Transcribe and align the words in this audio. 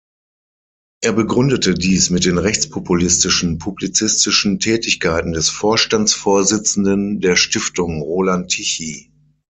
Er 1.03 1.13
begründete 1.13 1.75
dies 1.75 2.09
mit 2.09 2.25
den 2.25 2.39
rechtspopulistischen 2.39 3.59
publizistischen 3.59 4.57
Tätigkeiten 4.59 5.31
des 5.31 5.49
Vorstandsvorsitzenden 5.51 7.19
der 7.19 7.35
Stiftung, 7.35 8.01
Roland 8.01 8.47
Tichy. 8.49 9.11